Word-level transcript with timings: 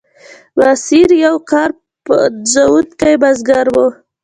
ماسیر 0.57 1.09
یو 1.25 1.35
کار 1.49 1.69
پنځوونکی 2.05 3.13
بزګر 3.21 3.67
و. 3.73 3.75